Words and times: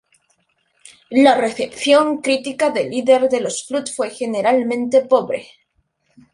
La 1.11 1.35
recepción 1.37 2.21
crítica 2.23 2.71
del 2.71 2.89
líder 2.89 3.29
de 3.29 3.39
los 3.39 3.67
Flood 3.67 3.85
fue 3.95 4.09
generalmente 4.09 5.01
pobre. 5.05 5.45